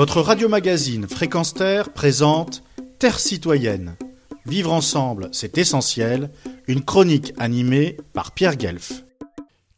Votre 0.00 0.22
radio-magazine 0.22 1.06
Fréquence 1.06 1.52
Terre 1.52 1.92
présente 1.92 2.62
Terre 2.98 3.20
citoyenne. 3.20 3.98
Vivre 4.46 4.72
ensemble, 4.72 5.28
c'est 5.30 5.58
essentiel. 5.58 6.30
Une 6.66 6.82
chronique 6.82 7.34
animée 7.36 7.98
par 8.14 8.32
Pierre 8.32 8.56
Guelf. 8.56 9.04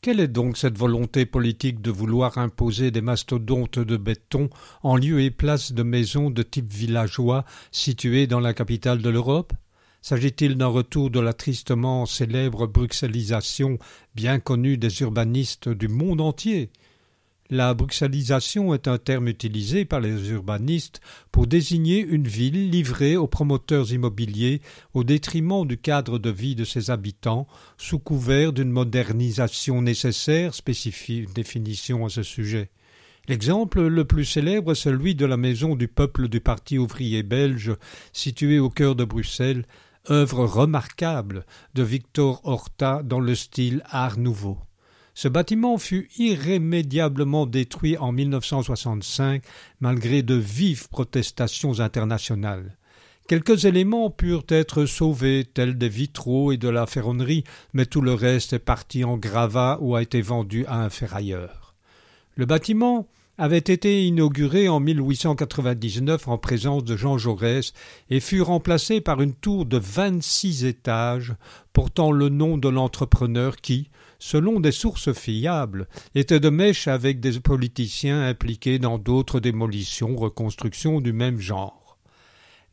Quelle 0.01 0.21
est 0.21 0.29
donc 0.29 0.57
cette 0.57 0.79
volonté 0.79 1.27
politique 1.27 1.81
de 1.83 1.91
vouloir 1.91 2.39
imposer 2.39 2.93
des 2.93 3.01
mastodontes 3.01 3.81
de 3.81 3.97
béton 3.97 4.49
en 4.85 4.95
lieu 4.95 5.21
et 5.23 5.33
place 5.33 5.73
de 5.73 5.83
maisons 5.83 6.31
de 6.31 6.45
type 6.45 6.73
villageois 6.73 7.45
situées 7.73 8.29
dans 8.29 8.39
la 8.39 8.55
capitale 8.55 9.03
de 9.03 9.11
l'Europe? 9.11 9.53
S'agit-il 10.03 10.57
d'un 10.57 10.69
retour 10.69 11.11
de 11.11 11.19
la 11.19 11.33
tristement 11.33 12.07
célèbre 12.07 12.69
bruxellisation 12.69 13.77
bien 14.15 14.39
connue 14.39 14.79
des 14.79 15.01
urbanistes 15.01 15.69
du 15.69 15.89
monde 15.89 16.21
entier? 16.21 16.71
La 17.53 17.75
bruxellisation 17.75 18.73
est 18.73 18.89
un 18.89 18.97
terme 18.97 19.29
utilisé 19.29 19.85
par 19.85 20.01
les 20.01 20.31
urbanistes 20.31 21.03
pour 21.31 21.47
désigner 21.47 21.99
une 21.99 22.27
ville 22.27 22.71
livrée 22.71 23.15
aux 23.19 23.27
promoteurs 23.27 23.93
immobiliers 23.93 24.63
au 24.95 25.05
détriment 25.05 25.67
du 25.67 25.77
cadre 25.77 26.19
de 26.19 26.31
vie 26.31 26.55
de 26.55 26.65
ses 26.65 26.91
habitants, 26.91 27.47
sous 27.77 27.99
couvert 27.99 28.55
d'une 28.55 28.71
modernisation 28.71 29.83
nécessaire, 29.83 30.55
spécifie 30.55 31.27
définition 31.35 32.07
à 32.07 32.09
ce 32.09 32.23
sujet. 32.23 32.71
L'exemple 33.29 33.83
le 33.83 34.07
plus 34.07 34.25
célèbre 34.25 34.73
est 34.73 34.75
celui 34.75 35.15
de 35.15 35.27
la 35.27 35.37
maison 35.37 35.77
du 35.77 35.89
peuple 35.89 36.29
du 36.29 36.41
Parti 36.41 36.79
ouvrier 36.79 37.23
belge, 37.23 37.77
située 38.15 38.61
au 38.61 38.71
cœur 38.71 38.97
de 38.97 39.05
Bruxelles, 39.05 39.67
œuvre 40.09 40.47
remarquable 40.47 41.45
de 41.75 41.83
Victor 41.83 42.41
Horta 42.45 43.03
dans 43.05 43.21
le 43.21 43.35
style 43.35 43.83
Art 43.91 44.19
nouveau. 44.19 44.59
Ce 45.15 45.29
bâtiment 45.29 45.77
fut 45.77 46.09
irrémédiablement 46.19 47.47
détruit 47.47 47.99
en 47.99 48.13
1965 48.13 49.43
malgré 49.81 50.23
de 50.23 50.35
vives 50.35 50.89
protestations 50.89 51.81
internationales. 51.81 52.77
Quelques 53.29 53.67
éléments 53.67 54.11
purent 54.11 54.47
être 54.49 54.85
sauvés, 54.85 55.45
tels 55.45 55.79
des 55.79 55.89
vitraux 55.89 56.53
et 56.53 56.57
de 56.57 56.69
la 56.69 56.87
ferronnerie, 56.87 57.45
mais 57.73 57.87
tout 57.87 58.01
le 58.01 58.15
reste 58.15 58.53
est 58.53 58.59
parti 58.59 59.05
en 59.05 59.17
gravats 59.17 59.79
ou 59.81 59.95
a 59.95 60.03
été 60.03 60.21
vendu 60.21 60.67
à 60.67 60.83
un 60.83 60.91
ferrailleur. 60.91 61.75
Le 62.35 62.47
bâtiment 62.47 63.07
avait 63.39 63.59
été 63.59 64.05
inauguré 64.05 64.69
en 64.69 64.81
1899 64.81 66.29
en 66.29 66.39
présence 66.39 66.85
de 66.85 66.97
Jean 66.97 67.17
Jaurès 67.17 67.73
et 68.11 68.21
fut 68.21 68.43
remplacé 68.43 69.01
par 69.01 69.23
une 69.23 69.35
tour 69.35 69.67
de 69.67 69.79
vingt-six 69.79 70.65
étages 70.65 71.35
portant 71.73 72.13
le 72.13 72.29
nom 72.29 72.59
de 72.59 72.69
l'entrepreneur 72.69 73.57
qui, 73.57 73.89
selon 74.23 74.61
des 74.61 74.71
sources 74.71 75.13
fiables, 75.13 75.89
était 76.15 76.39
de 76.39 76.49
mèche 76.49 76.87
avec 76.87 77.19
des 77.19 77.41
politiciens 77.41 78.23
impliqués 78.23 78.79
dans 78.79 78.97
d'autres 78.97 79.41
démolitions, 79.41 80.15
reconstructions 80.15 81.01
du 81.01 81.13
même 81.13 81.41
genre. 81.41 81.99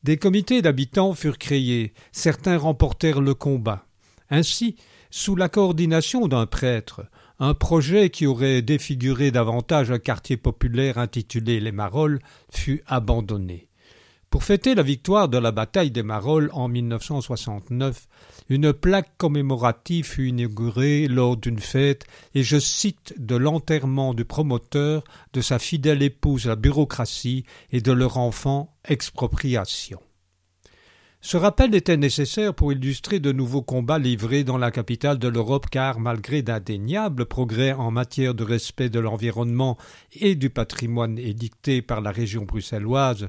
Des 0.03 0.17
comités 0.17 0.61
d'habitants 0.61 1.15
furent 1.15 1.39
créés, 1.39 1.93
certains 2.11 2.59
remportèrent 2.59 3.19
le 3.19 3.33
combat. 3.33 3.87
Ainsi, 4.29 4.75
sous 5.09 5.35
la 5.35 5.49
coordination 5.49 6.27
d'un 6.27 6.45
prêtre, 6.45 7.01
un 7.39 7.55
projet 7.55 8.11
qui 8.11 8.27
aurait 8.27 8.61
défiguré 8.61 9.31
davantage 9.31 9.89
un 9.89 9.97
quartier 9.97 10.37
populaire 10.37 10.99
intitulé 10.99 11.59
Les 11.59 11.71
Marolles 11.71 12.19
fut 12.51 12.83
abandonné. 12.85 13.68
Pour 14.29 14.43
fêter 14.43 14.75
la 14.75 14.83
victoire 14.83 15.27
de 15.27 15.39
la 15.39 15.51
bataille 15.51 15.89
des 15.89 16.03
Marolles 16.03 16.51
en 16.53 16.67
1969, 16.67 18.07
une 18.49 18.73
plaque 18.73 19.17
commémorative 19.17 20.05
fut 20.05 20.27
inaugurée 20.27 21.07
lors 21.07 21.35
d'une 21.35 21.59
fête 21.59 22.05
et 22.35 22.43
je 22.43 22.59
cite 22.59 23.15
de 23.17 23.35
l'enterrement 23.35 24.13
du 24.13 24.25
promoteur, 24.25 25.03
de 25.33 25.41
sa 25.41 25.57
fidèle 25.57 26.03
épouse 26.03 26.45
la 26.45 26.55
bureaucratie 26.55 27.43
et 27.71 27.81
de 27.81 27.91
leur 27.91 28.17
enfant 28.17 28.75
expropriation. 28.85 29.99
Ce 31.21 31.35
rappel 31.35 31.75
était 31.75 31.97
nécessaire 31.97 32.53
pour 32.53 32.71
illustrer 32.71 33.19
de 33.19 33.33
nouveaux 33.33 33.61
combats 33.61 33.99
livrés 33.99 34.45
dans 34.45 34.57
la 34.57 34.71
capitale 34.71 35.19
de 35.19 35.27
l'Europe 35.27 35.67
car, 35.69 35.99
malgré 35.99 36.41
d'indéniables 36.41 37.25
progrès 37.25 37.73
en 37.73 37.91
matière 37.91 38.33
de 38.33 38.45
respect 38.45 38.89
de 38.89 39.01
l'environnement 39.01 39.77
et 40.13 40.35
du 40.35 40.49
patrimoine 40.49 41.19
édictés 41.19 41.81
par 41.81 41.99
la 41.99 42.11
région 42.11 42.45
bruxelloise, 42.45 43.27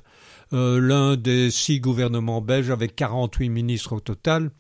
euh, 0.53 0.81
l'un 0.81 1.17
des 1.17 1.51
six 1.51 1.81
gouvernements 1.81 2.41
belges 2.41 2.71
avec 2.71 2.95
quarante-huit 2.95 3.49
ministres 3.49 3.95
au 3.95 4.01
total, 4.01 4.53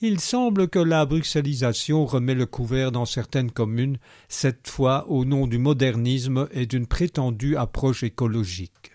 il 0.00 0.18
semble 0.18 0.68
que 0.68 0.78
la 0.78 1.04
bruxellisation 1.04 2.06
remet 2.06 2.34
le 2.34 2.46
couvert 2.46 2.92
dans 2.92 3.04
certaines 3.04 3.50
communes, 3.50 3.98
cette 4.30 4.68
fois 4.68 5.06
au 5.10 5.26
nom 5.26 5.46
du 5.46 5.58
modernisme 5.58 6.48
et 6.52 6.64
d'une 6.64 6.86
prétendue 6.86 7.56
approche 7.56 8.02
écologique. 8.04 8.92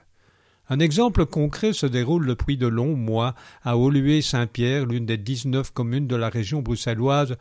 Un 0.67 0.79
exemple 0.79 1.27
concret 1.27 1.73
se 1.73 1.85
déroule 1.85 2.25
depuis 2.25 2.57
de 2.57 2.65
longs 2.65 2.95
mois 2.95 3.35
à 3.63 3.77
Olué-Saint-Pierre, 3.77 4.87
l'une 4.87 5.05
des 5.05 5.17
dix-neuf 5.17 5.71
communes 5.71 6.07
de 6.07 6.15
la 6.15 6.29
région 6.29 6.63
bruxelloise, 6.63 7.37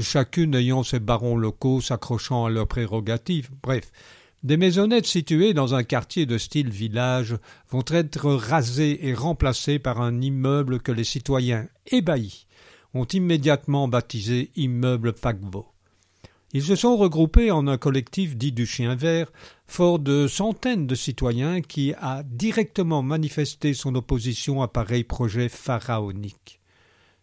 chacune 0.00 0.54
ayant 0.54 0.84
ses 0.84 1.00
barons 1.00 1.36
locaux 1.36 1.80
s'accrochant 1.80 2.44
à 2.44 2.50
leurs 2.50 2.68
prérogatives. 2.68 3.50
Bref, 3.64 3.90
des 4.44 4.56
maisonnettes 4.56 5.06
situées 5.06 5.54
dans 5.54 5.74
un 5.74 5.82
quartier 5.82 6.24
de 6.24 6.38
style 6.38 6.70
village 6.70 7.36
vont 7.70 7.84
être 7.88 8.30
rasées 8.30 9.08
et 9.08 9.14
remplacées 9.14 9.80
par 9.80 10.00
un 10.00 10.20
immeuble 10.20 10.80
que 10.80 10.92
les 10.92 11.02
citoyens 11.02 11.66
ébahis 11.88 12.46
ont 12.94 13.06
immédiatement 13.06 13.88
baptisé 13.88 14.52
immeuble 14.54 15.12
paquebot. 15.12 15.66
Ils 16.54 16.62
se 16.62 16.76
sont 16.76 16.96
regroupés 16.96 17.50
en 17.50 17.66
un 17.66 17.76
collectif 17.76 18.36
dit 18.36 18.52
du 18.52 18.64
chien 18.64 18.94
vert, 18.94 19.30
fort 19.66 19.98
de 19.98 20.26
centaines 20.26 20.86
de 20.86 20.94
citoyens 20.94 21.60
qui 21.60 21.92
a 22.00 22.22
directement 22.22 23.02
manifesté 23.02 23.74
son 23.74 23.94
opposition 23.94 24.62
à 24.62 24.68
pareil 24.68 25.04
projet 25.04 25.50
pharaonique. 25.50 26.60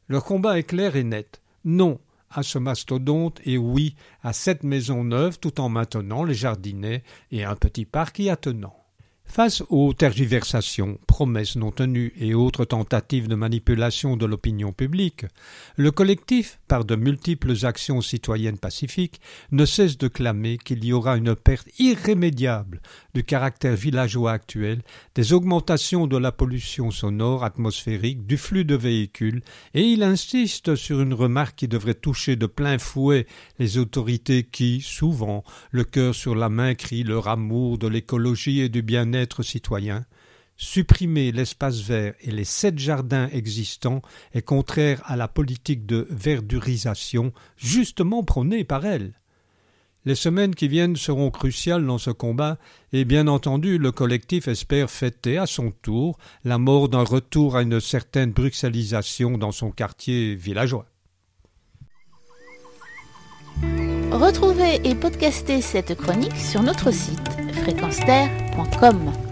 Leur 0.07 0.23
combat 0.23 0.59
est 0.59 0.63
clair 0.63 0.95
et 0.95 1.03
net. 1.03 1.41
Non 1.63 1.99
à 2.29 2.43
ce 2.43 2.57
mastodonte 2.59 3.39
et 3.45 3.57
oui 3.57 3.95
à 4.21 4.33
cette 4.33 4.63
maison 4.63 5.03
neuve 5.03 5.39
tout 5.39 5.59
en 5.61 5.69
maintenant 5.69 6.23
les 6.23 6.33
jardinets 6.33 7.03
et 7.31 7.45
un 7.45 7.55
petit 7.55 7.85
parc 7.85 8.19
y 8.19 8.29
attenant. 8.29 8.84
Face 9.27 9.63
aux 9.69 9.91
tergiversations, 9.93 10.97
promesses 11.07 11.57
non 11.57 11.71
tenues 11.71 12.13
et 12.17 12.33
autres 12.33 12.63
tentatives 12.63 13.27
de 13.27 13.35
manipulation 13.35 14.15
de 14.15 14.25
l'opinion 14.25 14.71
publique, 14.71 15.25
le 15.75 15.91
collectif, 15.91 16.59
par 16.69 16.85
de 16.85 16.95
multiples 16.95 17.65
actions 17.65 17.99
citoyennes 17.99 18.57
pacifiques, 18.57 19.19
ne 19.51 19.65
cesse 19.65 19.97
de 19.97 20.07
clamer 20.07 20.57
qu'il 20.57 20.85
y 20.85 20.93
aura 20.93 21.17
une 21.17 21.35
perte 21.35 21.67
irrémédiable 21.79 22.81
du 23.13 23.25
caractère 23.25 23.75
villageois 23.75 24.31
actuel, 24.31 24.83
des 25.15 25.33
augmentations 25.33 26.07
de 26.07 26.17
la 26.17 26.31
pollution 26.31 26.89
sonore 26.89 27.43
atmosphérique, 27.43 28.25
du 28.25 28.37
flux 28.37 28.63
de 28.63 28.75
véhicules, 28.75 29.41
et 29.73 29.81
il 29.81 30.03
insiste 30.03 30.75
sur 30.75 31.01
une 31.01 31.13
remarque 31.13 31.57
qui 31.57 31.67
devrait 31.67 31.93
toucher 31.93 32.37
de 32.37 32.45
plein 32.45 32.77
fouet 32.77 33.27
les 33.59 33.79
autorités 33.79 34.43
qui, 34.43 34.79
souvent, 34.79 35.43
le 35.71 35.83
cœur 35.83 36.15
sur 36.15 36.35
la 36.35 36.47
main, 36.47 36.73
crient 36.73 37.03
leur 37.03 37.27
amour 37.27 37.77
de 37.77 37.87
l'écologie 37.87 38.61
et 38.61 38.69
du 38.69 38.81
bien-être 38.81 39.14
être 39.17 39.43
citoyen, 39.43 40.05
supprimer 40.57 41.31
l'espace 41.31 41.81
vert 41.81 42.13
et 42.21 42.31
les 42.31 42.45
sept 42.45 42.79
jardins 42.79 43.29
existants 43.31 44.01
est 44.33 44.41
contraire 44.41 45.01
à 45.05 45.15
la 45.15 45.27
politique 45.27 45.85
de 45.85 46.07
verdurisation 46.09 47.33
justement 47.57 48.23
prônée 48.23 48.63
par 48.63 48.85
elle. 48.85 49.13
Les 50.05 50.15
semaines 50.15 50.53
qui 50.53 50.67
viennent 50.67 50.95
seront 50.95 51.31
cruciales 51.31 51.85
dans 51.85 51.97
ce 51.97 52.11
combat, 52.11 52.59
et 52.93 53.05
bien 53.05 53.27
entendu 53.27 53.79
le 53.79 53.91
collectif 53.91 54.47
espère 54.47 54.91
fêter 54.91 55.39
à 55.39 55.47
son 55.47 55.71
tour 55.71 56.19
la 56.43 56.59
mort 56.59 56.89
d'un 56.89 57.03
retour 57.03 57.55
à 57.55 57.63
une 57.63 57.79
certaine 57.79 58.31
bruxellisation 58.31 59.39
dans 59.39 59.51
son 59.51 59.71
quartier 59.71 60.35
villageois. 60.35 60.85
Retrouvez 64.11 64.79
et 64.87 64.93
podcastez 64.93 65.61
cette 65.61 65.95
chronique 65.95 66.37
sur 66.37 66.61
notre 66.61 66.91
site 66.91 67.31
fréquence-terre.com. 68.55 69.24